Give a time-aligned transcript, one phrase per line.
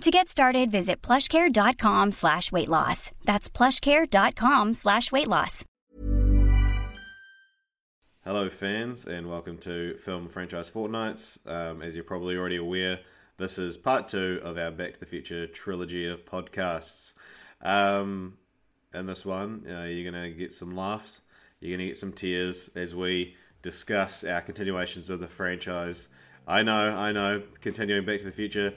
[0.00, 3.10] To get started, visit plushcare.com slash weight loss.
[3.24, 5.64] That's plushcare.com slash weight loss.
[8.24, 11.38] Hello, fans, and welcome to Film Franchise Fortnights.
[11.46, 13.00] Um, as you're probably already aware,
[13.36, 17.14] this is part two of our Back to the Future trilogy of podcasts.
[17.62, 18.38] Um,
[18.94, 21.22] in this one, uh, you're going to get some laughs,
[21.60, 26.08] you're going to get some tears as we discuss our continuations of the franchise.
[26.48, 28.74] I know, I know, continuing Back to the Future,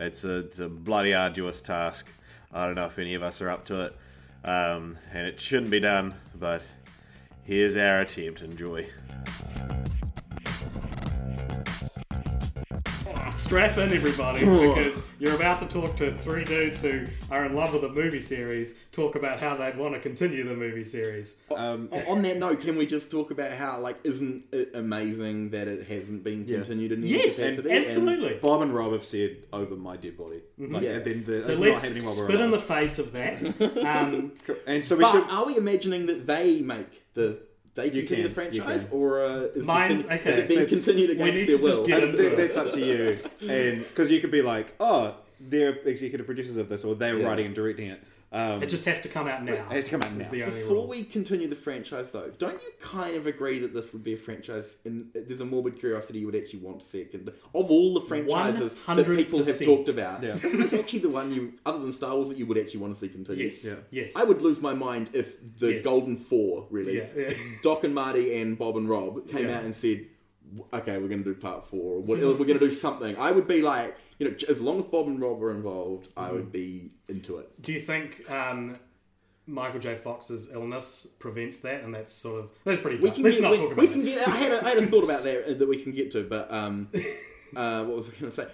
[0.00, 2.08] it's a, it's a bloody arduous task.
[2.52, 3.96] I don't know if any of us are up to it,
[4.44, 6.62] um, and it shouldn't be done, but
[7.44, 8.42] here's our attempt.
[8.42, 8.88] Enjoy.
[13.36, 17.72] Strap in, everybody, because you're about to talk to three dudes who are in love
[17.72, 18.78] with a movie series.
[18.92, 21.36] Talk about how they'd want to continue the movie series.
[21.50, 25.68] On on that note, can we just talk about how, like, isn't it amazing that
[25.68, 27.70] it hasn't been continued in any Yes, capacity?
[27.70, 28.34] absolutely.
[28.42, 30.42] Bob and Rob have said over my dead body.
[30.58, 30.90] Like, Yeah.
[30.96, 33.40] and then the, So let's not while we're spit in the face of that.
[33.86, 34.32] Um,
[34.66, 35.24] And so we But should.
[35.30, 37.40] are we imagining that they make the
[37.74, 38.92] they continue can, the franchise, can.
[38.92, 40.30] or uh, is, Mine's- the okay.
[40.30, 41.86] is it being That's- continued we against need their to just will?
[41.86, 42.36] get into that- it.
[42.36, 43.18] that's up to you,
[43.48, 47.26] and because you could be like, oh, they're executive producers of this, or they're Yeah.
[47.26, 48.02] writing and directing it.
[48.32, 49.54] Um, it just has to come out now.
[49.54, 50.30] it has to come out now.
[50.30, 50.86] the Before rule.
[50.86, 54.16] we continue the franchise, though, don't you kind of agree that this would be a
[54.16, 54.78] franchise?
[54.84, 57.02] And there's a morbid curiosity you would actually want to see.
[57.02, 60.36] Of all the franchises that people have talked about, Yeah.
[60.36, 62.94] isn't this actually the one you, other than Star Wars, that you would actually want
[62.94, 63.46] to see continue?
[63.46, 63.74] Yes, Yeah.
[63.90, 64.14] yes.
[64.14, 65.84] I would lose my mind if the Yes.
[65.84, 67.32] Golden Four, really, Yeah, yeah.
[67.64, 69.58] Doc and Marty and Bob and Rob came Yeah.
[69.58, 70.06] out and said,
[70.72, 71.94] "Okay, we're going to do part four.
[71.96, 74.78] Or what, we're going to do something." I would be like, you know, as long
[74.78, 76.34] as Bob and Rob are involved, I Mm-hmm.
[76.36, 77.50] would be into it.
[77.60, 78.78] Do you think um,
[79.46, 79.96] Michael J.
[79.96, 81.82] Fox's illness prevents that?
[81.82, 82.98] And that's sort of that's pretty.
[82.98, 83.92] We can Let's get, not we, talk about we that.
[83.92, 84.28] can get.
[84.28, 86.22] I had, a, I had a thought about that uh, that we can get to,
[86.22, 86.88] but um,
[87.56, 88.46] uh, what was I going to say?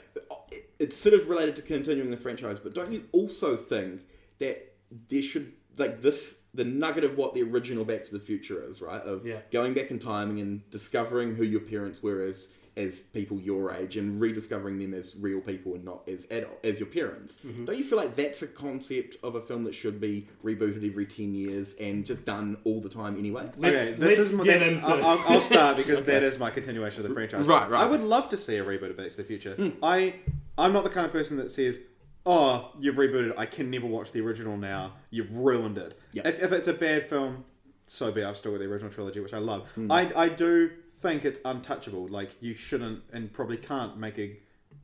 [0.53, 4.03] It- It's sort of related to continuing the franchise, but don't you also think
[4.39, 4.75] that
[5.09, 8.81] there should like this the nugget of what the original Back to the Future is,
[8.83, 9.03] right?
[9.03, 9.41] Of Yeah.
[9.53, 13.97] going back in time and discovering who your parents were as as people your age
[13.97, 17.39] and rediscovering them as real people and not as adult, as your parents.
[17.47, 17.65] Mm-hmm.
[17.65, 21.07] Don't you feel like that's a concept of a film that should be rebooted every
[21.07, 23.49] ten years and just done all the time anyway?
[23.57, 26.23] Let's- okay, this let's is my, get that- into- I'll, I'll- I'll start because that
[26.23, 27.47] is my continuation of the franchise.
[27.47, 27.83] Right, right.
[27.83, 29.55] I would love to see a reboot of Back to the Future.
[29.55, 29.71] Hmm.
[29.83, 30.17] I,
[30.59, 31.81] I'm not the kind of person that says,
[32.27, 33.35] "Oh, you've rebooted.
[33.39, 34.95] I can never watch the original now.
[35.11, 36.27] You've ruined it." Yeah.
[36.29, 37.45] If, if it's a bad film,
[37.87, 38.21] so be.
[38.21, 38.27] it.
[38.27, 39.69] I've still got the original trilogy, which I love.
[39.77, 39.91] Hmm.
[39.91, 42.09] I, I do think it's untouchable.
[42.09, 44.37] Like you shouldn't and probably can't make a.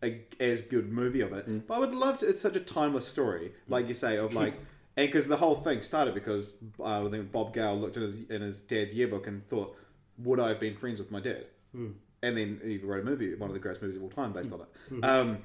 [0.05, 1.59] A, as good movie of it, Hmm.
[1.59, 2.29] but I would love to.
[2.29, 4.55] It's such a timeless story, like you say, of like,
[4.97, 8.29] and because the whole thing started because uh, I think Bob Gale looked in his
[8.29, 9.77] in his dad's yearbook and thought,
[10.19, 13.49] "Would I have been friends with my dad?" And then he wrote a movie, one
[13.49, 15.05] of the greatest movies of all time, based on it.
[15.05, 15.39] Um,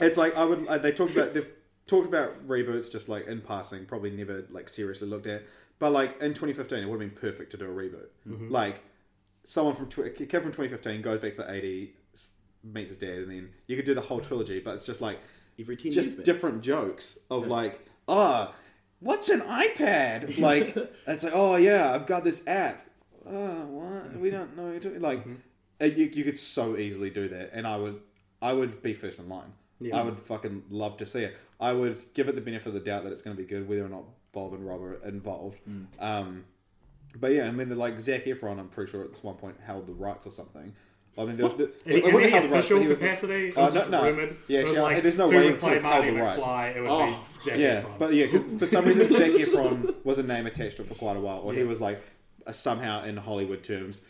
[0.00, 0.66] it's like I would.
[0.66, 1.48] uh, They talked about they've
[1.86, 5.42] talked about reboots just like in passing, probably never like seriously looked at.
[5.78, 8.08] But like in 2015, it would have been perfect to do a reboot.
[8.50, 8.82] Like
[9.44, 12.28] someone from tw- kid from 2015 goes back to the 80s,
[12.62, 14.60] meets his dad, and then you could do the whole trilogy.
[14.60, 15.18] But it's just like
[15.60, 18.52] Every ten just different jokes of like, ah,
[19.00, 20.38] what's an iPad?
[20.38, 20.76] Like,
[21.06, 22.86] it's like, oh yeah, I've got this app.
[23.26, 24.16] Oh, what?
[24.16, 24.62] We don't know.
[24.64, 25.00] what you're doing.
[25.00, 25.26] Like,
[25.80, 28.00] uh, you, you could so easily do that, and I would,
[28.40, 29.52] I would be first in line.
[29.82, 29.98] Yeah.
[29.98, 31.36] I would fucking love to see it.
[31.60, 33.68] I would give it the benefit of the doubt that it's going to be good,
[33.68, 35.58] whether or not Bob and Rob are involved.
[36.00, 36.44] Um,
[37.20, 39.86] but yeah, I mean, like Zac Efron, I'm pretty sure at this one point held
[39.86, 40.72] the rights or something.
[41.18, 43.54] I mean, there was the, In, I in wouldn't any the rights, was- capacity, it
[43.58, 44.02] Oh, was no, just no.
[44.02, 44.36] rumored.
[44.48, 46.38] Yeah, it was actually, like, there's no way play could have held the rights.
[46.38, 47.98] Would Oh, yeah, Efron.
[47.98, 50.94] but yeah, because for some reason Zac Efron was a name attached to it for
[50.94, 52.00] quite a while, or he was like
[52.46, 54.00] uh, somehow in Hollywood terms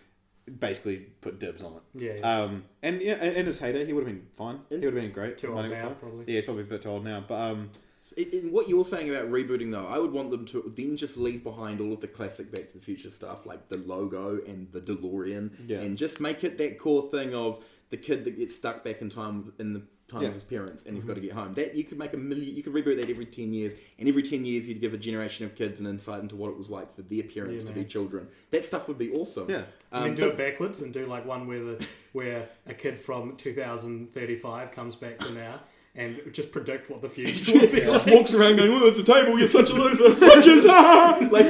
[0.59, 1.83] basically put dibs on it.
[1.95, 2.43] Yeah, yeah.
[2.43, 4.61] Um, and yeah, in in his heyday, he would have been fine.
[4.69, 5.39] He would have been great.
[5.39, 5.99] Too old now, McFly.
[5.99, 6.25] probably.
[6.27, 7.71] Yeah, he's probably a bit too old now, but um,
[8.17, 11.17] In, in what you're saying about rebooting, though, I would want them to then just
[11.17, 14.67] leave behind all of the classic Back to the Future stuff, like the logo and
[14.73, 15.79] the DeLorean, Yeah.
[15.79, 19.09] and just make it that core thing of the kid that gets stuck back in
[19.11, 20.29] time in the time Yeah.
[20.29, 21.55] of his parents, and he's got to get home.
[21.55, 22.55] That you could make a million.
[22.55, 25.47] You could reboot that every ten years, and every ten years you'd give a generation
[25.47, 27.85] of kids an insight into what it was like for their parents Yeah, to man.
[27.85, 28.29] be children.
[28.51, 29.49] That stuff would be awesome.
[29.49, 29.63] Yeah.
[29.93, 32.75] and then Um, do but- it backwards and do like one where the where a
[32.75, 35.61] kid from 2035 comes back to now
[35.95, 37.81] and just predict what the future will be.
[37.91, 38.15] just like.
[38.17, 39.39] walks around going, "Oh, it's a table.
[39.39, 40.05] You're such a loser.
[40.15, 40.65] Fridges,
[41.31, 41.47] like,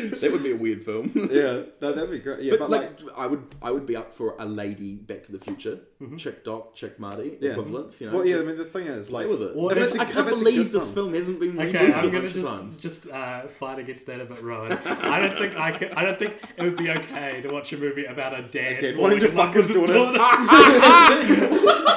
[0.20, 1.10] that would be a weird film.
[1.32, 2.40] yeah, no, that'd be great.
[2.42, 5.24] Yeah, but, but, like, like, I would, I would be up for a lady Back
[5.24, 5.80] to the Future,
[6.16, 7.50] Check Doc, check Marty Yeah.
[7.52, 8.00] equivalents.
[8.00, 8.36] You know, well, yeah.
[8.36, 9.56] I mean, the thing is, like, with it.
[9.56, 11.12] Well, If if it's, it's a- I can't if it's a believe good this film.
[11.12, 12.78] film hasn't been Okay, rebooted I'm gonna just times.
[12.78, 14.72] just uh, fight against that a bit, Rowan.
[14.72, 17.76] I don't think I could, I don't think it would be okay to watch a
[17.78, 20.18] movie about a dad, dad wanting to fuck his with daughter.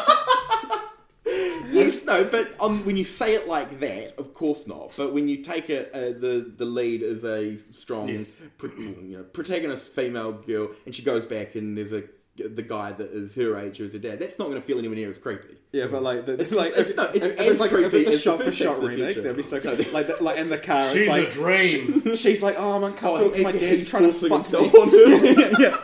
[2.23, 4.93] Yes, no, but um, when you say it like that, of course not.
[4.97, 8.33] But when you take it, uh, the the lead is a strong, Yes.
[8.57, 12.03] pro- you know, protagonist female girl, and she goes back and there's a
[12.37, 14.17] the guy that is her age who's a dad.
[14.19, 15.57] That's not going to feel anywhere near as creepy.
[15.73, 17.77] Yeah, but like, the, It's- like it's- if, no, it's if, as it's like if
[17.77, 19.21] creepy it's a shot for shot remake, Future.
[19.21, 19.85] that'd be so No, cool.
[19.93, 22.15] like, the, like in the car, She's it's like a dream.
[22.15, 24.73] she's like, oh, I'm uncomfortable because my and dad's he's trying to forcing fuck himself
[24.73, 24.79] me.
[24.79, 25.41] on her.
[25.41, 25.77] yeah, yeah.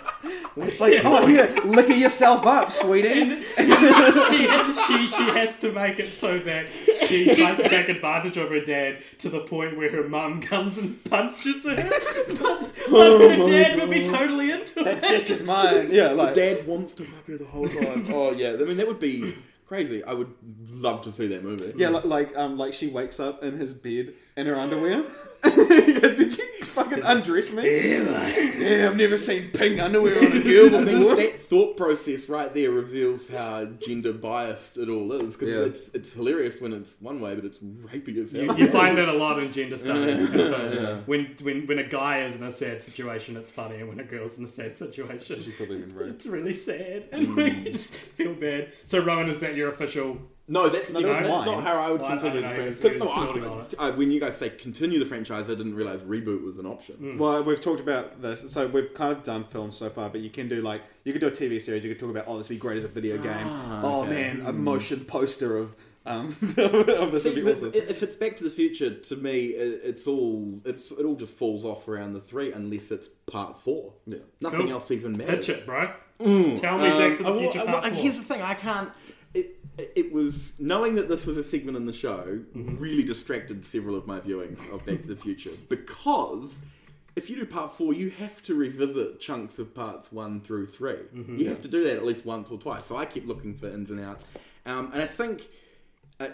[0.61, 3.41] It's like, oh yeah, liquor yourself up, sweetie.
[3.55, 6.67] she, she she has to make it so that
[7.07, 10.77] she tries to take advantage of her dad to the point where her mum comes
[10.77, 15.09] and punches her, but, but Oh her dad would be totally into that it.
[15.09, 15.89] dick is mine.
[15.91, 18.05] Yeah, like Dad wants to fuck her the whole time.
[18.09, 19.35] oh yeah, I mean that would be
[19.67, 20.03] crazy.
[20.03, 20.33] I would
[20.69, 21.73] love to see that movie.
[21.75, 25.03] yeah, like, like um, like she wakes up in his bed in her underwear.
[25.43, 27.91] Did you fucking undress me?
[27.91, 31.15] Yeah, I've never seen pink underwear on a girl I think before.
[31.15, 35.59] that thought process right there reveals how gender biased it all is because Yeah.
[35.61, 38.43] it's it's hilarious when it's one way, but it's rapey as hell.
[38.57, 40.23] You, you find that a lot in gender studies.
[40.33, 43.99] Uh, when when when a guy is in a sad situation, it's funny, and when
[43.99, 46.15] a girl's in a sad situation, She's probably been raped.
[46.15, 47.37] it's really sad, mm.
[47.47, 48.73] and you just feel bad.
[48.85, 50.17] So, Rowan, is that your official?
[50.49, 52.47] No, that's, No, that's, that's that's not how I would Well, I- I continue the
[52.49, 52.79] franchise.
[52.79, 53.73] 'Cause, he no, was building on it.
[53.77, 56.65] I, I, when you guys say continue the franchise, I didn't realize reboot was an
[56.65, 57.17] option.
[57.17, 60.29] Well, we've talked about this, so we've kind of done films so far, but you
[60.29, 61.83] can do like you could do a TV series.
[61.83, 63.47] You could talk about oh, this would be great as a video game.
[63.83, 64.09] oh okay.
[64.11, 66.27] man, a motion poster of um
[66.57, 67.71] of this See, would be awesome.
[67.73, 71.33] If it's Back to the Future, to me, it- it's all it's it all just
[71.35, 73.91] falls off around the three unless it's part four.
[74.05, 74.19] Yeah.
[74.39, 74.71] Nothing Cool.
[74.71, 75.45] else even matters.
[75.47, 75.91] Pitch it, bro.
[76.19, 78.01] Tell me Back to the Um, Future well, Part well, Four.
[78.01, 78.89] Here's the thing: I can't.
[79.77, 82.77] It, was knowing that this was a segment in the show Mm-hmm.
[82.77, 86.59] really distracted several of my viewings of Back to the Future because
[87.15, 90.93] if you do part four, you have to revisit chunks of parts one through 3
[90.93, 91.37] Mm-hmm.
[91.37, 92.85] You have to do that at least once or twice.
[92.85, 94.25] So I keep looking for ins and outs,
[94.65, 95.47] um, and I think.
[96.19, 96.29] Uh,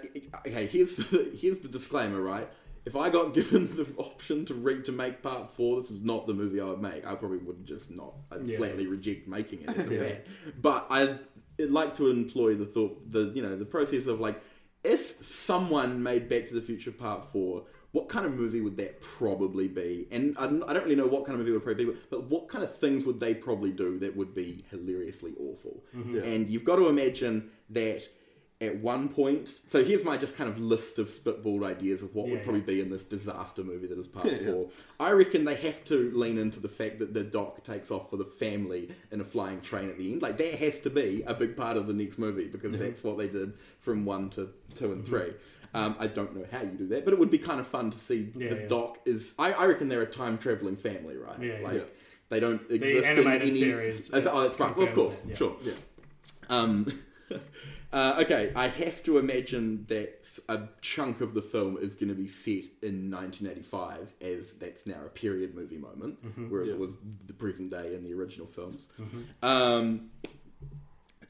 [0.48, 2.48] okay, here's the, here's the disclaimer, right?
[2.86, 6.26] If I got given the option to read to make part four, this is not
[6.28, 7.06] the movie I would make.
[7.06, 8.14] I probably would just not.
[8.32, 8.58] I'd Yeah.
[8.58, 10.18] flatly reject making it as a fan.
[10.62, 11.18] But I
[11.60, 14.42] like to employ the thought, the you know, the process of like,
[14.84, 19.00] if someone made Back to the Future Part Four, what kind of movie would that
[19.02, 20.08] probably be?
[20.12, 22.00] And I don't, I don't really know what kind of movie it would probably be,
[22.10, 25.84] but what kind of things would they probably do that would be hilariously awful?
[25.96, 26.18] Mm-hmm.
[26.18, 28.08] And you've got to imagine that
[28.66, 29.48] at one point.
[29.68, 32.62] So here's my just kind of list of spitballed ideas of what Yeah, would probably
[32.62, 32.66] yeah.
[32.68, 34.70] be in this disaster movie that is part four.
[35.00, 38.22] I reckon they have to lean into the fact that the doc takes off with
[38.22, 40.22] a family in a flying train at the end.
[40.22, 43.18] Like that has to be a big part of the next movie because that's what
[43.18, 45.34] they did from one to two and three.
[45.76, 47.90] Um, I don't know how you do that, but it would be kind of fun
[47.92, 48.68] to see Yeah, the yeah.
[48.68, 49.34] doc is.
[49.40, 51.40] I, I reckon they're a time traveling family, right?
[51.42, 51.64] Yeah, yeah.
[51.68, 51.82] like Yeah.
[52.30, 53.60] they don't exist animated in any.
[53.60, 54.78] series, As- oh, that's right.
[54.78, 55.36] Well, of course, that, yeah.
[55.36, 55.56] sure.
[55.64, 55.74] Yeah.
[56.50, 57.02] Um,
[57.94, 62.16] uh, okay, I have to imagine that a chunk of the film is going to
[62.16, 66.18] be set in 1985, as that's now a period movie moment,
[66.50, 66.98] whereas it was
[67.28, 68.90] the present day in the original films.
[69.44, 70.10] Um,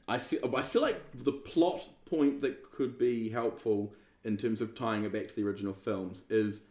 [0.08, 4.74] I feel I feel like the plot point that could be helpful in terms of
[4.74, 6.62] tying it back to the original films is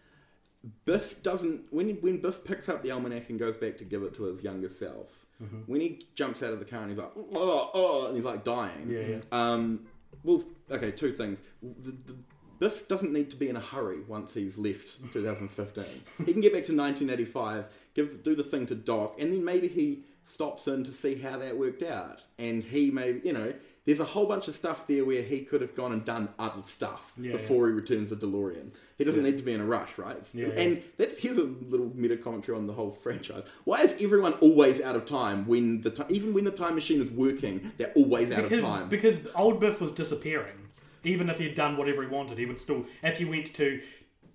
[0.86, 4.14] Biff doesn't when when Biff picks up the almanac and goes back to give it
[4.16, 5.23] to his younger self.
[5.66, 8.44] When he jumps out of the car and he's like, oh, oh, and he's like
[8.44, 8.88] dying.
[8.90, 9.20] Yeah, yeah.
[9.32, 9.82] Um,
[10.24, 11.42] well, okay, two things.
[11.62, 12.16] The, the,
[12.60, 15.84] Biff doesn't need to be in a hurry once he's left 2015.
[16.26, 19.68] he can get back to 1985, give do the thing to Doc, and then maybe
[19.68, 22.22] he stops in to see how that worked out.
[22.40, 23.54] And he may, you know,
[23.86, 26.62] there's a whole bunch of stuff there where he could have gone and done other
[26.66, 28.74] stuff Yeah, before he returns the DeLorean.
[28.98, 30.18] He doesn't need to be in a rush, right?
[30.34, 30.62] Yeah, yeah.
[30.62, 33.44] and that's here's a little meta commentary on the whole franchise.
[33.66, 37.02] Why is everyone always out of time when the ti even when the time machine
[37.02, 38.90] is working, they're always out because of time?
[38.90, 40.56] because old Biff was disappearing.
[41.04, 42.86] Even if he'd done whatever he wanted, he would still.
[43.04, 43.82] If he went to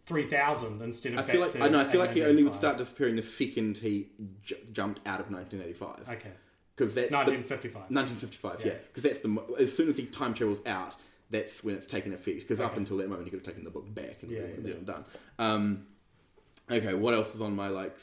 [0.05, 1.81] three thousand instead of I feel like I know.
[1.81, 4.09] I feel like he only would start disappearing the second he
[4.43, 6.17] j- jumped out of 1985.
[6.19, 6.31] Okay,
[6.79, 7.91] because that's the- 1955.
[7.91, 8.67] 1955, yeah.
[8.73, 8.79] Yeah.
[8.87, 10.95] Because that's the as soon as he time travels out,
[11.31, 12.41] that's when it's taken effect.
[12.41, 14.75] Because up until that moment, he could have taken the book back and Yeah, yeah.
[14.85, 15.05] done.
[15.39, 15.87] Um,
[16.71, 17.99] okay, what else is on my like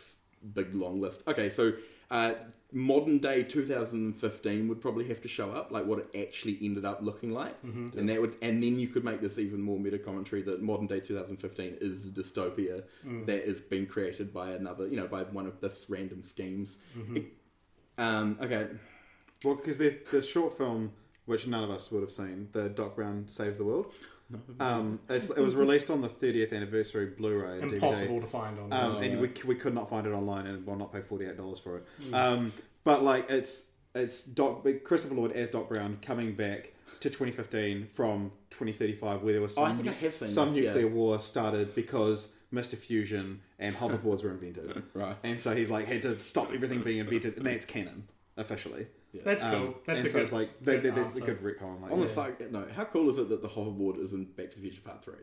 [0.53, 1.23] big long list.
[1.27, 1.73] Okay, so
[2.11, 2.33] uh,
[2.71, 7.01] modern day 2015 would probably have to show up, like what it actually ended up
[7.01, 10.41] looking like, and that would, and then you could make this even more meta commentary
[10.43, 12.83] that modern day 2015 is a dystopia
[13.25, 16.77] that is being created by another, you know, by one of Biff's random schemes.
[17.15, 17.33] It-
[17.97, 18.67] um, okay,
[19.43, 20.91] Well, because there's the short film
[21.25, 23.91] which none of us would have seen, the Doc Brown Saves the World.
[24.59, 28.21] Um, it's, it was released on the 30th anniversary Blu-ray and Impossible DVD.
[28.21, 28.73] to find on.
[28.73, 31.37] Um, and we, we could not find it online and will not pay forty eight
[31.37, 31.85] dollars for it.
[32.13, 32.51] Um,
[32.83, 38.31] but like it's it's Doc Christopher Lloyd as Doc Brown coming back to 2015 from
[38.51, 40.69] 2035, where there was Oh, I some, think I have seen some this, yeah.
[40.71, 42.77] nuclear war started because Mr.
[42.77, 44.83] Fusion and hoverboards were invented.
[44.93, 45.15] Right.
[45.23, 48.87] And so he's like had to stop everything being invented, and that's canon officially.
[49.23, 49.75] That's Um, cool.
[49.85, 50.23] That's and a so good.
[50.23, 51.33] it's like that, good that's a answer.
[51.33, 51.81] good retcon.
[51.81, 52.11] Like, on the yeah.
[52.11, 54.81] side note, how cool is it that the hoverboard is in Back to the Future
[54.81, 55.13] Part Three?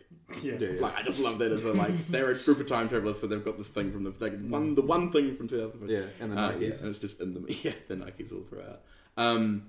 [0.42, 0.54] Yeah.
[0.58, 0.80] Yeah, yeah.
[0.80, 3.26] Like I just love that as a like they're a group of time travelers, so
[3.26, 5.88] they've got this thing from the like, one the one thing from 2015.
[5.94, 6.60] Yeah, and the Uh, Nikes.
[6.60, 8.80] yeah, and it's just in the yeah the Nikes all throughout.
[9.18, 9.64] Um,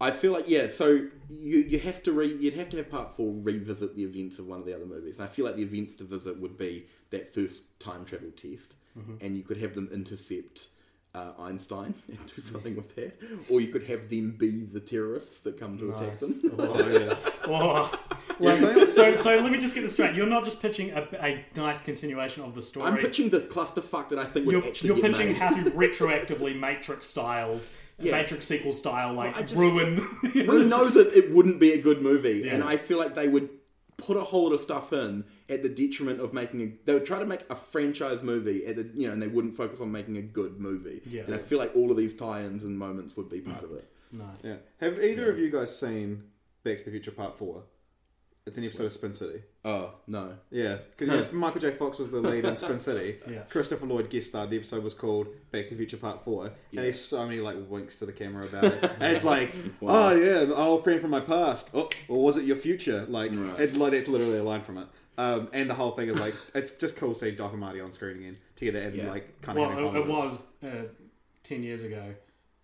[0.00, 3.16] I feel like yeah, so you you have to re, you'd have to have part
[3.16, 5.18] four revisit the events of one of the other movies.
[5.18, 8.76] And I feel like the events to visit would be that first time travel test,
[8.98, 9.14] Mm-hmm.
[9.20, 10.68] and you could have them intercept.
[11.14, 15.40] Uh, Einstein and do something with that, or you could have them be the terrorists
[15.40, 16.34] that come to attack them.
[16.58, 17.14] Oh, yeah.
[17.50, 17.90] Oh,
[18.40, 20.14] like, so- so so let me just get this straight.
[20.14, 22.86] You're not just pitching a, a nice continuation of the story.
[22.86, 25.36] I'm pitching the clusterfuck that I think would you're, actually you're get pitching made.
[25.38, 28.12] how to retroactively Matrix styles, Yeah.
[28.12, 30.02] Matrix sequel style, like I just- ruin.
[30.34, 32.54] we know that it wouldn't be a good movie, Yeah.
[32.56, 33.48] and I feel like they would
[33.98, 36.72] put a whole lot of stuff in at the detriment of making a.
[36.86, 39.56] They would try to make a franchise movie at the you know, and they wouldn't
[39.56, 41.02] focus on making a good movie.
[41.06, 41.22] Yeah.
[41.26, 43.92] And I feel like all of these tie-ins and moments would be part of it.
[44.12, 44.44] nice.
[44.44, 44.56] Yeah.
[44.80, 46.22] Have either of you guys seen
[46.64, 47.64] Back to the Future Part Four?
[48.48, 49.42] It's an episode of Spin City.
[49.64, 50.32] Oh no!
[50.50, 51.72] Yeah, because Michael J.
[51.72, 53.18] Fox was the lead in Spin City.
[53.30, 53.40] Yeah.
[53.50, 54.50] Christopher Lloyd guest starred.
[54.50, 57.56] The episode was called Back to the Future Part Four, and there's so many like
[57.68, 58.82] winks to the camera about it.
[59.00, 61.70] and it's like, oh yeah, an old friend from my past.
[61.74, 63.04] Oh, or was it your future?
[63.08, 64.86] Like, it, like it's literally a line from it.
[65.18, 67.92] Um, and the whole thing is like, it's just cool seeing Doc and Marty on
[67.92, 69.10] screen again together and Yeah.
[69.10, 70.88] like kind of Well, having it, fun it with was uh,
[71.42, 72.14] ten years ago.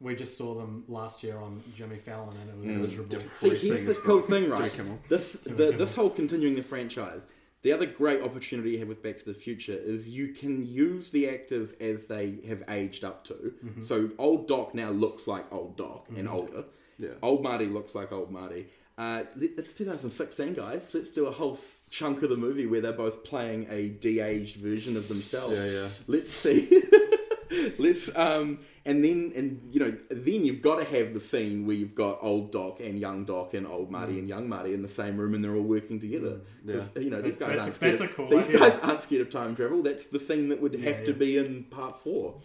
[0.04, 3.00] We just saw them last year on Jimmy Fallon, and it was mm.
[3.00, 3.28] miserable.
[3.34, 4.72] See, here's the cool from thing, Jimmy right?
[4.72, 4.98] Kimmel.
[5.08, 7.26] This the, this whole continuing the franchise.
[7.62, 11.10] The other great opportunity you have with Back to the Future is you can use
[11.10, 13.32] the actors as they have aged up to.
[13.32, 13.80] Mm-hmm.
[13.80, 16.36] So old Doc now looks like old Doc and mm-hmm.
[16.36, 16.64] older.
[16.98, 17.08] Yeah.
[17.22, 18.66] Old Marty looks like old Marty.
[18.98, 20.90] Uh, let- it's 2016, guys.
[20.92, 24.56] Let's do a whole s- chunk of the movie where they're both playing a de-aged
[24.56, 25.56] version of themselves.
[25.56, 25.88] Yeah, yeah.
[26.06, 26.82] Let's see.
[27.78, 31.76] Let's um, and then and you know then you've got to have the scene where
[31.76, 34.88] you've got old Doc and young Doc and old Marty and young Marty in the
[34.88, 36.40] same room and they're all working together.
[36.66, 38.00] 'Cause, You know these guys That's- aren't scared.
[38.00, 38.58] Of, cool these idea.
[38.60, 39.82] guys aren't scared of time travel.
[39.82, 42.40] That's the thing that would have to be in part four.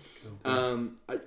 [0.45, 1.19] Um, I,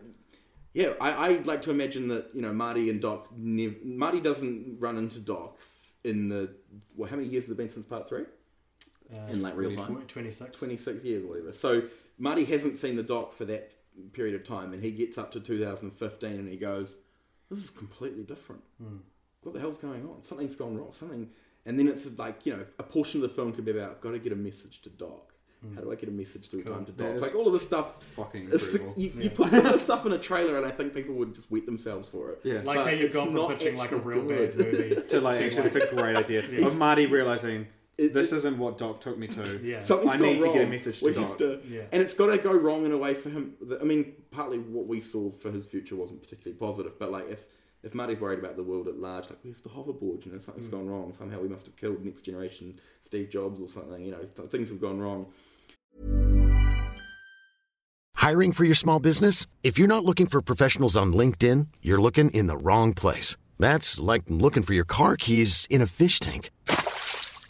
[0.74, 3.28] yeah, I, I like to imagine that you know Marty and Doc.
[3.36, 5.58] Nev- Marty doesn't run into Doc
[6.04, 6.50] in the
[6.96, 8.24] well, how many years has it been since part three?
[9.30, 10.02] in like real time.
[10.08, 10.56] Twenty six.
[10.56, 11.52] 26 years or whatever.
[11.52, 11.82] So
[12.22, 13.72] Marty hasn't seen the doc for that
[14.12, 16.96] period of time, and he gets up to 2015 and he goes,
[17.50, 18.62] "This is completely different.
[18.80, 18.98] Hmm.
[19.42, 20.22] What the hell's going on?
[20.22, 20.92] Something's gone wrong.
[20.92, 21.30] Something."
[21.66, 24.12] And then it's like you know, a portion of the film could be about got
[24.12, 25.32] to get a message to Doc.
[25.62, 25.74] Hmm.
[25.74, 27.20] How do I get a message through time to Doc?
[27.20, 28.02] Like all of this stuff.
[28.14, 29.00] fucking it's- incredible.
[29.02, 31.34] you, you put some of this stuff in a trailer, and I think people would
[31.34, 32.40] just wet themselves for it.
[32.44, 32.62] Yeah.
[32.62, 34.56] Like But how you've gone from not pitching like a real good.
[34.56, 37.66] bad movie To like, actually, it's a great idea of Marty realizing
[37.99, 39.61] It- this it- isn't what Doc took me to.
[39.62, 39.80] Yeah.
[39.80, 40.54] Something's I gone need to wrong.
[40.56, 41.28] get a message to we Doc.
[41.28, 41.82] have to, Yeah.
[41.92, 43.54] and it's got to go wrong in a way for him.
[43.68, 47.28] that- I mean, partly what we saw for his future wasn't particularly positive, but like
[47.30, 47.46] if
[47.84, 50.25] if Marty's worried about the world at large, like where's the hoverboard?
[50.25, 50.72] You know, something's Mm.
[50.72, 51.12] gone wrong.
[51.12, 54.04] Somehow we must have killed next generation Steve Jobs or something.
[54.04, 55.26] You know, th- things have gone wrong.
[58.14, 59.46] Hiring for your small business?
[59.64, 63.37] If you're not looking for professionals on LinkedIn, you're looking in the wrong place.
[63.58, 66.50] That's like looking for your car keys in a fish tank.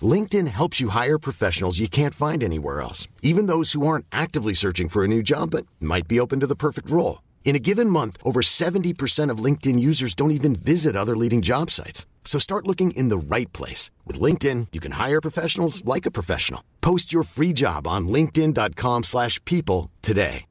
[0.02, 4.54] LinkedIn helps you hire professionals you can't find anywhere else, even those who aren't actively
[4.54, 7.20] searching for a new job but might be open to the perfect role.
[7.44, 11.70] In a given month, over 70% of LinkedIn users don't even visit other leading job
[11.70, 12.06] sites.
[12.24, 13.90] So start looking in the right place.
[14.06, 16.62] With LinkedIn, you can hire professionals like a professional.
[16.80, 20.46] Post your free job on linkedin.com/people slash people today.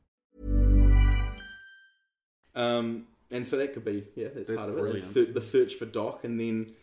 [2.53, 4.81] Um, and so that could be yeah, that's, That's part of it.
[4.81, 5.07] brilliant.
[5.07, 6.73] The, ser- the search for Doc, and then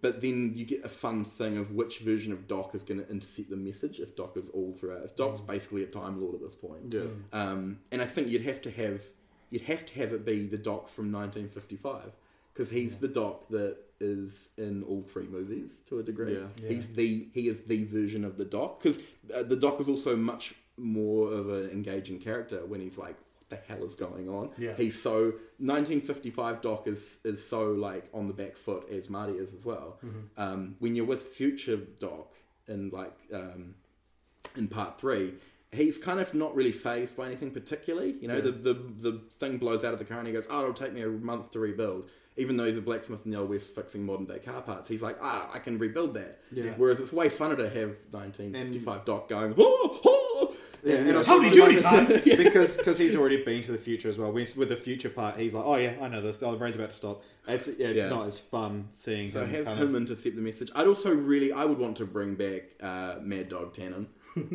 [0.00, 3.08] but then you get a fun thing of which version of Doc is going to
[3.10, 4.00] intercept the message.
[4.00, 7.02] If Doc is all throughout, if Doc's basically a Time Lord at this point, Yeah.
[7.32, 9.02] Um, and I think you'd have to have
[9.50, 12.12] you'd have to have it be the Doc from 1955
[12.52, 16.34] because he's the Doc that is in all three movies to a degree.
[16.34, 16.68] Yeah.
[16.68, 18.98] He's the he is the version of the Doc because
[19.34, 23.33] uh, the Doc is also much more of an engaging character when he's like, "What
[23.48, 24.74] the hell is going on?" Yeah.
[24.76, 29.52] He's so 1955 Doc is is so like on the back foot as Marty is
[29.52, 29.98] as well.
[30.04, 30.20] Mm-hmm.
[30.36, 32.34] Um, when you're with future Doc
[32.68, 33.74] in like um,
[34.56, 35.34] in part three,
[35.74, 38.14] he's kind of not really phased by anything particularly.
[38.20, 40.60] You know, the, the the thing blows out of the car and he goes, "Oh,
[40.62, 43.48] it'll take me a month to rebuild." Even though he's a blacksmith in the old
[43.48, 46.72] west fixing modern day car parts, he's like, "Ah, I can rebuild that." Yeah.
[46.76, 50.13] Whereas it's way funner to have 1955 Doc going, "Oh, oh!"
[50.84, 52.06] Yeah, you know, and How do you do any time?
[52.24, 54.30] because because he's already been to the future as well.
[54.32, 56.42] With, with the future part, he's like, oh yeah, I know this.
[56.42, 57.22] Oh, the brain's about to stop.
[57.48, 58.08] It's yeah, it's Yeah.
[58.10, 59.50] not as fun seeing So him.
[59.50, 60.70] have kind him of, intercept the message.
[60.74, 64.06] I'd also really, I would want to bring back uh, Mad Dog Tannen.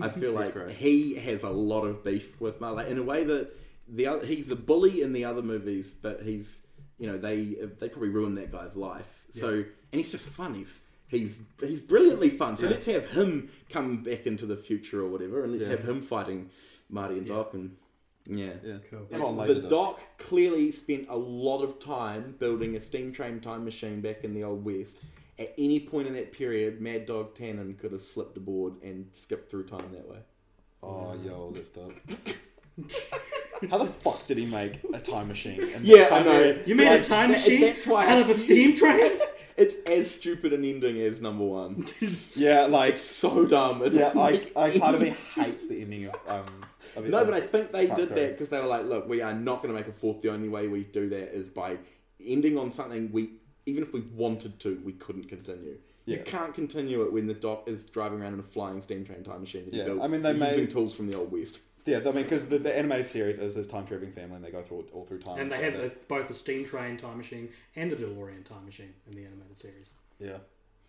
[0.02, 0.72] I feel like great.
[0.72, 3.50] he has a lot of beef with Marley in a way that
[3.88, 6.62] the other, he's a bully in the other movies, but he's
[7.00, 9.26] you know they they probably ruined that guy's life.
[9.32, 10.54] So and he's just fun.
[10.54, 12.56] He's he's he's brilliantly fun.
[12.58, 12.72] So Yeah.
[12.72, 15.72] let's have him come back into the future or whatever, and let's Yeah.
[15.78, 16.50] have him fighting
[16.90, 17.76] Marty and Doc and.
[18.32, 18.54] Yeah.
[18.64, 19.08] yeah, Cool.
[19.12, 19.70] I'm The Laserdisc.
[19.70, 24.34] doc clearly spent a lot of time building a steam train time machine back in
[24.36, 25.02] the old west.
[25.40, 29.50] At any point in that period, Mad Dog Tannen could have slipped aboard and skipped
[29.50, 30.18] through time that way.
[30.84, 31.94] Oh, yo, that's dope.
[33.72, 35.62] How the fuck did he make a time machine?
[35.62, 36.32] in that Yeah, I know.
[36.32, 36.68] period?
[36.68, 39.12] You made Like, a time that- machine that's why out I- of a steam train?
[39.60, 41.86] It's as stupid an ending as number one.
[42.36, 43.84] Yeah, like It's so dumb.
[43.84, 46.46] It yeah, I, I part of me hates the ending of um.
[46.96, 49.34] Of No, but I think they did that because they were like, look, we are
[49.34, 50.22] not going to make a fourth.
[50.22, 51.78] The only way we do that is by
[52.26, 53.32] ending on something we,
[53.66, 55.78] even if we wanted to, we couldn't continue.
[56.06, 56.18] Yeah.
[56.18, 59.24] You can't continue it when the doc is driving around in a flying steam train
[59.24, 59.70] time machine.
[59.72, 61.62] Yeah, built I mean, they using made- tools from the old west.
[61.90, 64.52] Yeah, I mean, because the, the animated series is his time traveling family, and they
[64.52, 65.40] go through all, through time.
[65.40, 68.94] And they have a, both a steam train time machine and a DeLorean time machine
[69.10, 69.94] in the animated series.
[70.20, 70.38] yeah,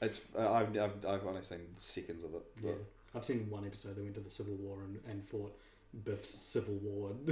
[0.02, 2.42] it's uh, I've, I've I've only seen seconds of it.
[2.62, 2.70] Yeah.
[2.72, 5.52] But I've seen one episode that went to the Civil War and, and fought
[6.04, 7.10] Biff's Civil War.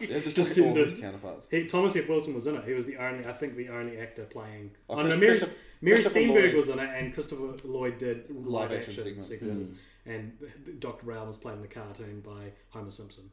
[0.00, 1.48] it's just like all his counterparts.
[1.50, 2.08] He, Thomas F.
[2.08, 2.64] Wilson was in it.
[2.64, 4.70] He was the only, I think, the only actor playing.
[4.88, 5.40] Oh, Oh, no, Mary,
[5.80, 6.54] Mary Christopher Steenburgen Lloyd.
[6.54, 9.68] was in it, and Christopher Lloyd did live, action action, segments, sequences.
[10.08, 10.32] And
[10.80, 11.04] Dr.
[11.04, 13.30] Brown was playing the cartoon by Homer Simpson.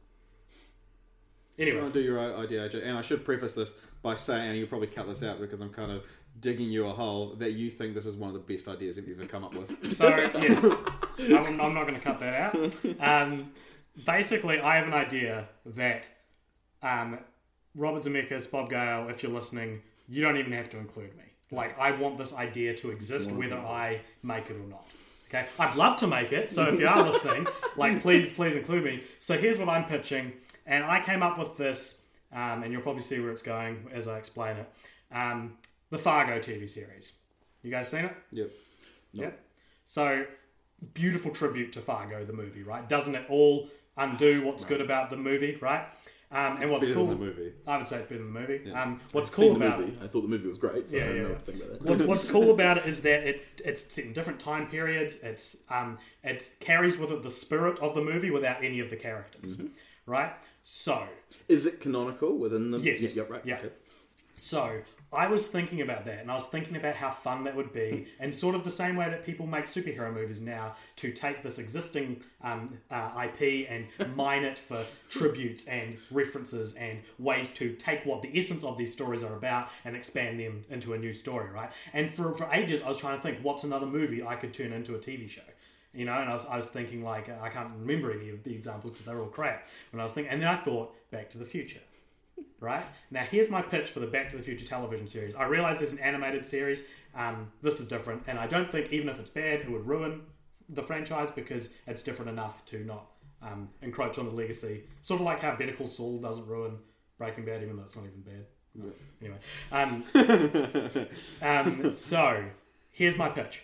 [1.58, 2.86] Anyway, to do your idea, AJ?
[2.86, 5.70] And I should preface this by saying, and you'll probably cut this out because I'm
[5.70, 6.02] kind of
[6.40, 9.18] digging you a hole, that you think this is one of the best ideas you've
[9.18, 9.70] ever come up with.
[9.96, 10.64] So yes,
[11.18, 12.74] I'm, I'm not going to cut that out.
[13.00, 13.50] Um,
[14.04, 16.06] basically, I have an idea that
[16.82, 17.18] um,
[17.74, 21.24] Robert Zemeckis, Bob Gale, if you're listening, you don't even have to include me.
[21.50, 24.86] Like, I want this idea to exist whether I make it or not.
[25.28, 26.50] Okay, I'd love to make it.
[26.50, 29.02] So if you are listening, like, please, please include me.
[29.18, 30.32] So here's what I'm pitching,
[30.66, 34.06] and I came up with this, um, and you'll probably see where it's going as
[34.06, 34.70] I explain it.
[35.12, 35.54] Um,
[35.90, 37.14] the Fargo TV series.
[37.62, 38.14] You guys seen it?
[38.32, 38.50] Yep.
[39.12, 39.40] Yep.
[39.86, 40.26] So
[40.94, 42.88] beautiful tribute to Fargo, the movie, right?
[42.88, 45.86] Doesn't it all undo what's good about the movie, right?
[46.32, 47.06] Um, and what's Better cool?
[47.06, 47.52] than the movie.
[47.68, 48.70] I would say it's better than the movie.
[48.72, 49.96] Um, what's I've cool about movie.
[50.02, 51.98] I thought the movie was great, so Yeah, yeah, know what to think about that.
[51.98, 55.20] what, what's cool about it is that it it's set in different time periods.
[55.22, 58.96] It's um, it carries with it the spirit of the movie without any of the
[58.96, 59.66] characters, Mm-hmm.
[60.06, 60.32] right?
[60.64, 61.06] So
[61.48, 62.78] Is it canonical within the?
[62.80, 63.16] Yes.
[63.16, 63.42] Yeah, yeah, right.
[63.44, 63.56] Yeah.
[63.58, 63.70] okay.
[64.34, 64.80] So
[65.12, 68.08] I was thinking about that, and I was thinking about how fun that would be,
[68.20, 71.58] and sort of the same way that people make superhero movies now to take this
[71.58, 78.04] existing um, uh, IP and mine it for tributes and references and ways to take
[78.04, 81.50] what the essence of these stories are about and expand them into a new story,
[81.50, 81.70] right?
[81.92, 84.72] And for, for ages, I was trying to think, what's another movie I could turn
[84.72, 85.42] into a TV show?
[85.94, 88.52] You know, and I was, I was thinking like I can't remember any of the
[88.52, 89.66] examples because they're all crap.
[89.92, 91.80] When I was thinking, and then I thought Back to the Future
[92.60, 92.82] right?
[93.10, 95.34] Now, here's my pitch for the Back to the Future television series.
[95.34, 96.84] I realize there's an animated series.
[97.14, 100.22] Um, this is different, and I don't think even if it's bad, it would ruin
[100.68, 103.06] the franchise because it's different enough to not
[103.42, 104.84] um, encroach on the legacy.
[105.02, 106.78] Sort of like how Better Call Saul doesn't ruin
[107.18, 108.46] Breaking Bad, even though it's not even bad.
[109.22, 109.38] Anyway,
[109.72, 110.04] um,
[111.42, 112.44] um, so
[112.90, 113.62] here's my pitch.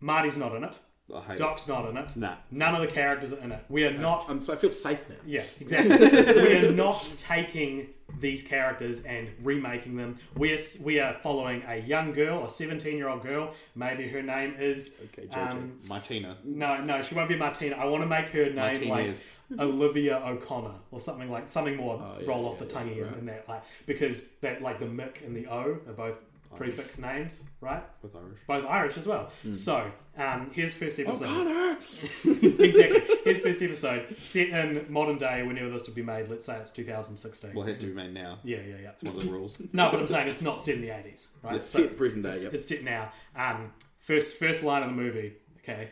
[0.00, 0.78] Marty's not in it.
[1.14, 2.16] I hate Doc's not in it.
[2.16, 2.34] Nah.
[2.50, 3.64] None of the characters are in it.
[3.68, 5.16] We are not Um, so I feel safe now.
[5.26, 5.96] yeah, exactly.
[6.42, 7.88] we are not taking
[8.20, 10.18] these characters and remaking them.
[10.36, 13.54] We are, we are following a young girl, a 17 year old girl.
[13.74, 14.96] Maybe her name is.
[15.06, 15.52] Okay, JJ.
[15.52, 15.78] um.
[15.88, 16.36] Martina.
[16.44, 17.76] no, no, she won't be Martina.
[17.76, 18.56] I want to make her name
[18.88, 19.32] Martinez.
[19.50, 22.70] like Olivia O'Connor or something like something more Oh, yeah, roll yeah, off the yeah,
[22.70, 23.18] tongue right.
[23.18, 26.16] in that like because that like the Mick and the O are both
[26.56, 27.82] prefix names, right?
[28.02, 28.38] With Irish.
[28.46, 29.30] Both Irish as well.
[29.42, 29.52] Hmm.
[29.52, 31.76] So um, here's first episode Connor!
[32.24, 33.00] exactly.
[33.24, 36.28] Here's first episode set in modern day, whenever this to be made.
[36.28, 37.54] Let's say it's 2016.
[37.54, 38.38] Well, it has to be made now.
[38.42, 38.90] yeah, yeah, yeah.
[38.90, 39.60] It's one of the rules.
[39.72, 41.62] No, but I'm saying it's not set in the 80s, right?
[41.62, 42.54] so It's set present day, It's, yep.
[42.54, 43.10] it's set now.
[43.36, 45.34] Um, first, first line of the movie.
[45.58, 45.90] Okay.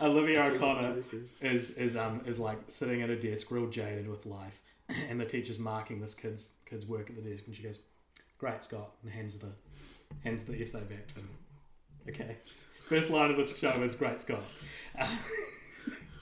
[0.00, 0.96] Olivia O'Connor
[1.40, 4.62] is is um is like sitting at a desk, real jaded with life,
[5.08, 7.80] and the teacher's marking this kid's kid's work at the desk, and she goes,
[8.40, 9.52] "Great, Scott," and hands the
[10.24, 11.28] hands the essay back to him.
[12.08, 12.36] Okay,
[12.82, 14.42] first line of the show is "Great, Scott."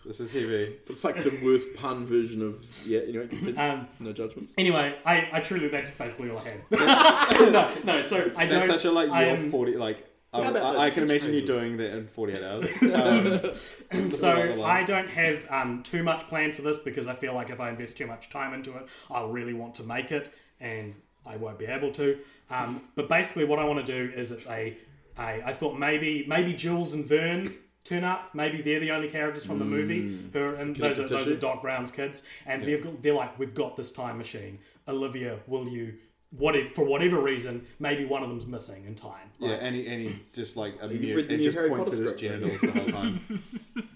[0.06, 0.74] This is heavy.
[0.88, 3.00] It's like the worst pun version of yeah.
[3.00, 3.60] Anyway, continue.
[3.60, 4.54] Um, no judgments.
[4.56, 6.62] anyway, I, I truly that's basically all I had.
[7.52, 8.00] no, no.
[8.00, 8.66] So I don't.
[8.66, 10.06] That's such a like I your am- forty like.
[10.32, 11.46] I, How about I, those I can imagine you catchphrases?
[11.46, 13.74] doing that in forty-eight hours.
[13.92, 17.50] Um, So I don't have um, too much planned for this because I feel like
[17.50, 20.94] if I invest too much time into it, I'll really want to make it, and
[21.28, 22.18] I won't be able to.
[22.50, 24.76] Um, but basically, what I want to do is it's a,
[25.18, 25.42] a.
[25.44, 28.34] I thought maybe maybe Jules and Vern turn up.
[28.34, 31.36] Maybe they're the only characters from the movie who are, and those are those are.
[31.36, 34.58] Doc Brown's kids, and they've got, they're like, we've got this time machine.
[34.86, 35.94] Olivia, will you?
[36.30, 39.30] What if, for whatever reason, maybe one of them's missing in time.
[39.38, 41.98] yeah, and he, and he just like a you mute and just Harry points at
[42.00, 43.42] Potter his genitals the whole time.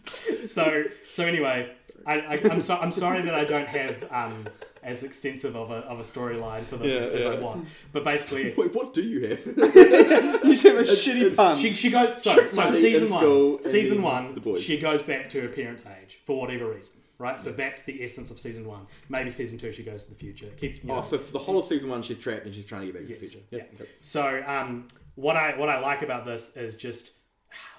[0.47, 1.75] so so anyway,
[2.07, 4.47] I, I, I'm so, I'm sorry that I don't have um,
[4.83, 7.68] as extensive of a, of a storyline for this Yeah, as, as I want.
[7.92, 9.47] But basically, Wait, what do you have?
[10.45, 11.57] you said a shitty pun.
[11.57, 15.85] she, she goes so, so season one season one she goes back to her parents'
[15.87, 17.01] age for whatever reason.
[17.18, 18.87] Right, so that's the essence of season one.
[19.09, 20.49] Maybe season two she goes to the future.
[20.59, 22.64] Keep, you know, oh, so for the whole of season one, she's trapped and she's
[22.64, 23.47] trying to get back to the Yes, future.
[23.53, 23.62] yeah.
[23.81, 23.90] okay.
[24.01, 27.12] So um, what I what I like about this is just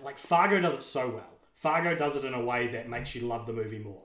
[0.02, 1.28] like Fargo does it so well.
[1.58, 4.03] Fargo does it in a way that makes you love the movie more.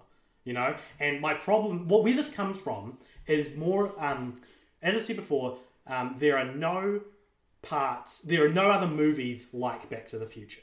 [0.49, 3.93] You know, and my problem, what where this comes from, is more.
[3.99, 4.41] Um,
[4.83, 7.03] as I said before, um, there are no
[7.63, 8.21] parts.
[8.21, 10.63] There are no other movies like Back to the Future,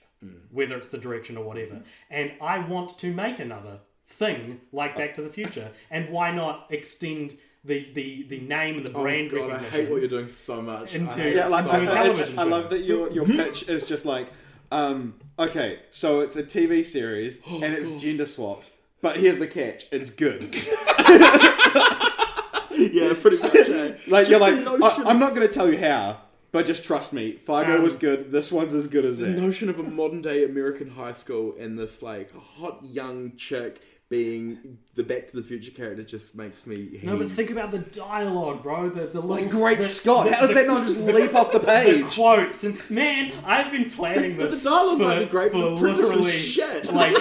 [0.51, 1.81] whether it's the direction or whatever.
[2.09, 5.69] And I want to make another thing like Back to the Future.
[5.91, 9.47] and why not extend the the, the name and the brand Oh brand god, I
[9.53, 9.71] recognition?
[9.81, 10.93] hate what you're doing so much.
[10.93, 13.85] I Into- hate Yeah, like So so television I love that your your pitch is
[13.85, 14.27] just like,
[14.71, 19.47] um, okay, so it's a TV series Oh, and it's gender swapped, but here's the
[19.47, 20.43] catch: it's good.
[22.71, 23.55] yeah, pretty much.
[23.55, 23.93] eh?
[24.07, 26.17] Like Just you're like, notion- I, am not going to tell you how,
[26.51, 27.33] but just trust me.
[27.33, 28.31] Fargo Um, was good.
[28.31, 29.25] This one's as good as that.
[29.25, 29.41] the that.
[29.41, 34.77] notion of a modern day American high school and this like hot young chick being
[34.93, 36.99] the Back to the Future character just makes me.
[37.01, 37.31] No, but heave.
[37.33, 38.89] think about the dialogue, bro.
[38.89, 41.51] The the Like little- great the- Scott, the- how does that not just leap off
[41.51, 42.13] the The page?
[42.13, 44.63] quotes and man, I've been planning But this.
[44.63, 46.93] the dialogue for, might be great, for but the premise is literally shit.
[46.93, 47.15] like.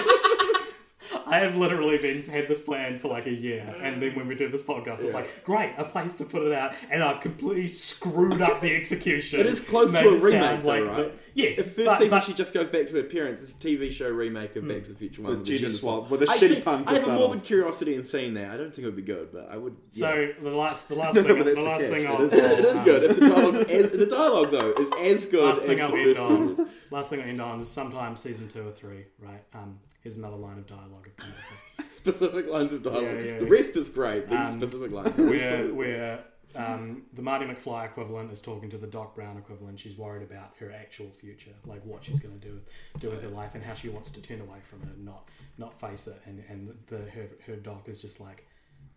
[1.35, 4.35] I have literally been had this plan for like a year, and then when we
[4.35, 7.19] did this podcast, I was like, "Great, a place to put it out," and I've
[7.19, 9.39] completely screwed up the execution.
[9.41, 11.15] It is close Made to a remake, sound though, like right?
[11.15, 13.41] the- yes, The first but, season, but- she just goes back to her parents.
[13.43, 16.11] It's a TV show remake of Back to the Future One With gender swap, swap.
[16.11, 17.45] with a I shitty see- pun I have a morbid off.
[17.45, 18.51] curiosity in seeing that.
[18.51, 19.75] I don't think it would be good, but I would.
[19.91, 20.07] yeah.
[20.07, 21.89] so the last, the last No, thing, but that's the the last catch.
[21.91, 23.03] thing It I'll, is it is um, good.
[23.03, 25.95] If the dialogue's as, the dialogue though is as good last as thing the I'll
[25.95, 26.21] end first
[26.57, 26.69] one.
[26.95, 29.43] Last thing I'll end on is sometime season two or three, right?
[29.53, 31.05] Um, here's another line of dialogue.
[31.05, 31.35] I've come up
[31.77, 31.91] with.
[31.91, 33.03] Specific lines of dialogue.
[33.03, 33.51] Yeah, yeah, the yeah.
[33.51, 34.29] rest is great.
[34.29, 35.17] These Um, specific lines.
[35.17, 36.23] Where where
[36.55, 39.77] um, the Marty McFly equivalent is talking to the Doc Brown equivalent.
[39.77, 42.61] She's worried about her actual future, like what she's going to do
[42.99, 45.27] do with her life and how she wants to turn away from it, and not
[45.57, 46.21] not face it.
[46.25, 48.47] And and the her her Doc is just like,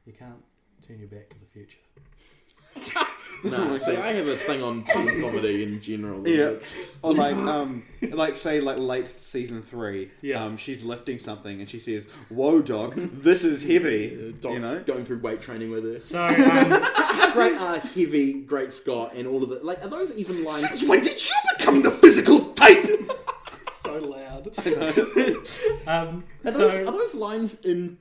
[0.06, 0.44] you can't
[0.86, 1.78] turn your back to the future.
[3.44, 6.26] No, see, I have a thing on pun comedy in general.
[6.26, 6.54] Yeah,
[7.02, 10.10] or like um, like say like late season three.
[10.22, 10.44] Yeah.
[10.44, 14.80] Um, she's lifting something and she says, "Whoa, dog, this is heavy." Dogs you know.
[14.80, 16.00] going through weight training with her.
[16.00, 19.64] So um, How great are Heavy, Great Scott, and all of it?
[19.64, 19.84] like?
[19.84, 20.68] Are those even lines?
[20.68, 22.86] Since when did you become the physical type?
[23.70, 24.48] so loud.
[25.86, 27.98] um, Are so those, are those lines in?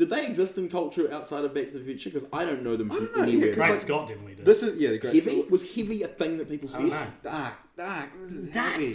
[0.00, 2.08] Did they exist in culture outside of Back to the Future?
[2.08, 3.48] Because I don't know them from don't know, yeah, anywhere.
[3.48, 4.46] 'cause, Great like, Scott definitely did.
[4.46, 5.14] This is yeah, the great.
[5.14, 7.00] heavy was heavy a thing that people I don't said.
[7.00, 7.06] know.
[7.22, 8.08] Dark, dark.
[8.22, 8.94] This is heavy.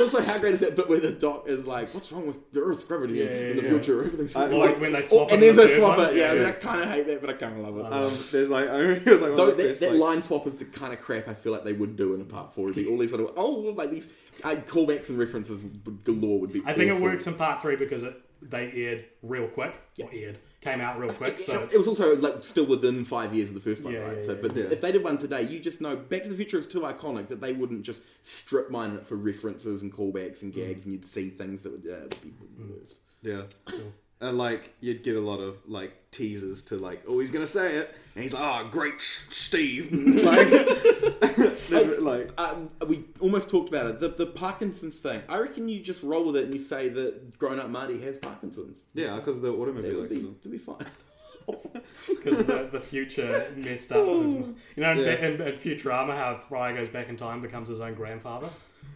[0.00, 2.60] also, how great is that bit where the doc is like, "What's wrong with the
[2.60, 4.02] Earth's gravity Yeah, in the yeah, future?
[4.04, 5.98] Everything's I- fine." Like when they swap Oh, and it then the they third swap
[5.98, 6.08] one?
[6.10, 6.16] it.
[6.16, 7.92] Yeah, I, mean, I kind of hate that, but I kind of love it.
[7.92, 9.90] Um, there's like I remember it was like one Though of the that, best, that
[9.92, 12.20] like, line swap is the kind of crap I feel like they would do in
[12.20, 12.70] a part four.
[12.70, 14.08] It'd be all these little oh, like these
[14.44, 15.62] uh, callbacks and references
[16.04, 16.62] galore would be.
[16.66, 17.04] I think it awful.
[17.04, 19.74] works in part three because it they aired real quick.
[20.02, 21.40] Or aired came out real quick.
[21.40, 24.16] So it, was also like still within five years of the first one, Yeah, right?
[24.18, 24.64] yeah, so, yeah, but yeah.
[24.64, 27.28] if they did one today, you just know Back to the Future is too iconic
[27.28, 30.86] that they wouldn't just strip mine it for references and callbacks and gags, mm.
[30.86, 32.80] and you'd see things that would uh, be the mm.
[32.80, 32.96] worst.
[33.22, 33.42] Yeah.
[34.20, 37.76] And like you'd get a lot of like teasers to like, oh, he's gonna say
[37.76, 39.92] it, and he's like, oh, great, Steve.
[40.24, 40.48] like,
[41.68, 44.00] they'd- like, Um, we almost talked about it.
[44.00, 45.22] The, the Parkinson's thing.
[45.28, 48.84] I reckon you just roll with it and you say that grown-up Marty has Parkinson's.
[48.94, 50.42] yeah, because of the That automobile would be, accident.
[50.42, 50.86] to be fine.
[52.08, 54.04] because the, the future messed up.
[54.06, 54.34] with his-
[54.76, 55.12] You know, in, Yeah.
[55.26, 58.48] in, in Futurama, how Fry goes back in time, becomes his own grandfather.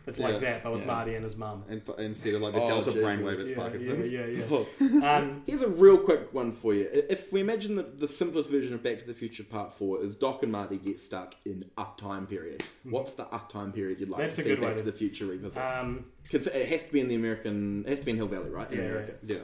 [0.06, 0.38] It's like Yeah.
[0.40, 0.86] that, but with Yeah.
[0.86, 1.64] Marty and his mum.
[1.68, 3.04] And instead of like the Oh, delta Jesus.
[3.04, 4.12] brainwave, it's Yeah, Parkinson's.
[4.12, 4.66] yeah, yeah, Oh.
[4.80, 5.16] yeah.
[5.18, 6.88] Um, Here's a real quick one for you.
[6.92, 10.02] I- If we imagine that the simplest version of Back to the Future Part 4
[10.02, 14.20] is Doc and Marty get stuck in uptime period, what's the uptime period you'd like
[14.22, 15.58] That's to a see good way Back to to- the Future revisit?
[15.58, 18.26] um, 'Cause it has to be in the American, it has to be in Hill
[18.28, 18.70] Valley, right?
[18.72, 19.12] In Yeah, America.
[19.26, 19.36] Yeah.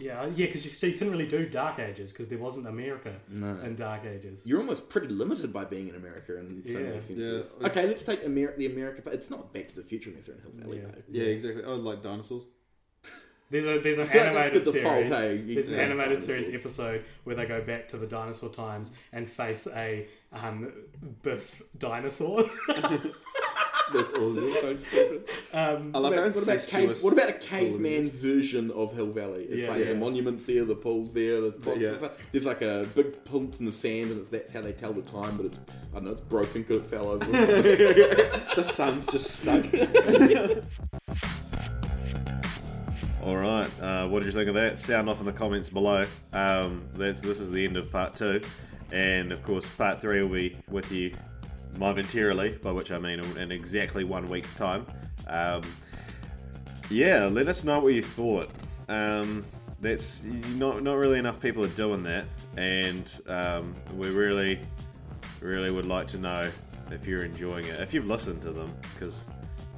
[0.00, 3.14] Yeah, yeah, because you, so you couldn't really do Dark Ages because there wasn't America
[3.30, 4.44] in Dark Ages.
[4.46, 6.86] You're almost pretty limited by being in America in so Yeah.
[6.86, 7.54] many senses.
[7.60, 7.66] Yeah.
[7.68, 10.36] Okay, let's take Amer- the America, but it's not Back to the Future unless they're
[10.36, 10.84] in Hill Valley, Yeah.
[10.86, 11.02] though.
[11.10, 11.62] Yeah, exactly.
[11.64, 12.44] Oh, like dinosaurs.
[13.50, 15.14] There's a there's an feel like that's animated the default, series.
[15.48, 16.24] hey, There's an animated dinosaurs.
[16.46, 20.72] series episode where they go back to the dinosaur times and face a um,
[21.22, 22.44] Biff dinosaur.
[23.92, 24.50] That's awesome.
[24.60, 25.24] so stupid.
[25.52, 26.70] um, I love What how about, what, about incestuous.
[26.70, 29.44] cave, what about a all of caveman it version of Hill Valley?
[29.44, 29.70] It's Yeah.
[29.70, 29.88] like Yeah.
[29.90, 31.90] the monuments there, the pools there, the box, Yeah.
[32.00, 34.92] like- there's like a big pump in the sand, and it's, that's how they tell
[34.92, 35.36] the time.
[35.36, 35.58] But it's
[35.92, 37.24] I don't know it's broken because it fell over.
[37.26, 39.64] the sun's just stuck.
[43.22, 43.68] All right.
[43.80, 44.78] Uh, what did you think of that?
[44.78, 46.06] Sound off in the comments below.
[46.32, 48.40] Um, that's this is the end of part two,
[48.92, 51.12] and of course part three will be with you
[51.78, 54.86] momentarily, by which I mean in exactly one week's time.
[55.26, 55.62] Um,
[56.90, 58.50] yeah, let us know what you thought.
[58.88, 59.44] Um,
[59.80, 64.60] that's not not really enough people are doing that, and um, we really,
[65.40, 66.50] really would like to know
[66.90, 69.28] if you're enjoying it, if you've listened to them, because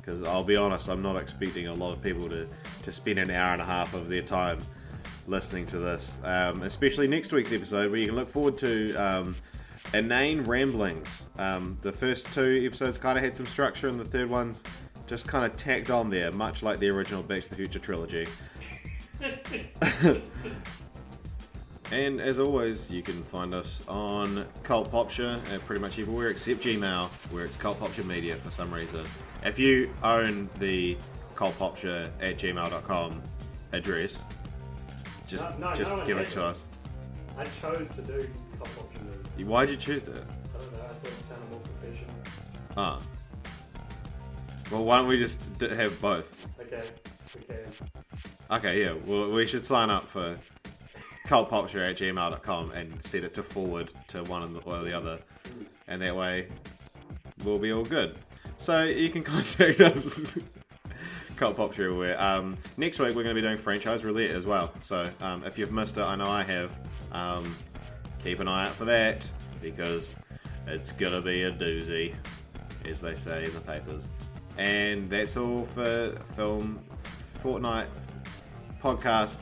[0.00, 2.48] because I'll be honest, I'm not expecting a lot of people to
[2.82, 4.60] to spend an hour and a half of their time
[5.26, 8.94] listening to this, um, especially next week's episode where you can look forward to.
[8.94, 9.36] Um,
[9.94, 11.26] Inane Ramblings.
[11.38, 14.64] Um, the first two episodes kind of had some structure, and the third one's
[15.06, 18.26] just kind of tacked on there, much like the original Back to the Future trilogy.
[21.92, 26.60] and as always, you can find us on Cult Popture at pretty much everywhere except
[26.60, 29.06] Gmail, where it's Cult Popture Media for some reason.
[29.44, 30.96] If you own the
[31.34, 33.22] Cult Popture at gmail.com
[33.72, 34.24] address,
[35.26, 36.68] just No, no, just no give it to us.
[37.36, 38.28] I chose to do
[38.60, 39.11] option move.
[39.44, 40.14] Why'd you choose that?
[40.14, 40.78] I don't know.
[40.78, 42.14] I thought it sounded more professional.
[42.76, 43.00] Ah.
[44.70, 46.46] Well, why don't we just d- have both?
[46.60, 46.82] Okay,
[47.36, 47.64] okay.
[48.50, 48.94] Okay, yeah.
[49.06, 50.38] Well, we should sign up for
[51.26, 55.18] cultpopture at gmail.com and set it to forward to one or the other.
[55.88, 56.48] And that way,
[57.44, 58.16] we'll be all good.
[58.56, 60.38] So you can contact us.
[61.36, 62.20] Cult Popture everywhere.
[62.22, 64.72] Um, next week, we're going to be doing franchise roulette as well.
[64.80, 66.78] So um, if you've missed it, I know I have.
[67.10, 67.56] Um,
[68.22, 69.30] keep an eye out for that
[69.60, 70.16] because
[70.66, 72.14] it's to be a doozy,
[72.88, 74.10] as they say in the papers.
[74.58, 76.84] And that's all for Film
[77.42, 77.88] Fortnight
[78.82, 79.38] podcast